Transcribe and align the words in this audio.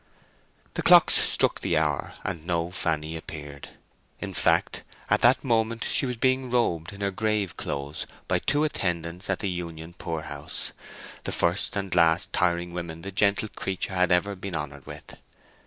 The 0.73 0.81
clocks 0.81 1.13
struck 1.13 1.59
the 1.59 1.77
hour, 1.77 2.15
and 2.23 2.43
no 2.43 2.71
Fanny 2.71 3.15
appeared. 3.15 3.69
In 4.19 4.33
fact, 4.33 4.81
at 5.11 5.21
that 5.21 5.43
moment 5.43 5.83
she 5.83 6.07
was 6.07 6.17
being 6.17 6.49
robed 6.49 6.91
in 6.91 7.01
her 7.01 7.11
grave 7.11 7.55
clothes 7.55 8.07
by 8.27 8.39
two 8.39 8.63
attendants 8.63 9.29
at 9.29 9.37
the 9.41 9.49
Union 9.51 9.93
poorhouse—the 9.93 11.31
first 11.31 11.75
and 11.75 11.93
last 11.93 12.33
tiring 12.33 12.73
women 12.73 13.03
the 13.03 13.11
gentle 13.11 13.49
creature 13.49 13.93
had 13.93 14.11
ever 14.11 14.35
been 14.35 14.55
honoured 14.55 14.87
with. 14.87 15.17